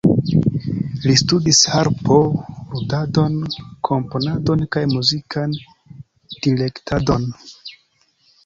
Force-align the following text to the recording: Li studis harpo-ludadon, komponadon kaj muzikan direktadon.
Li 1.01 1.11
studis 1.21 1.59
harpo-ludadon, 1.73 3.37
komponadon 3.89 4.65
kaj 4.77 4.85
muzikan 4.95 5.55
direktadon. 6.47 7.33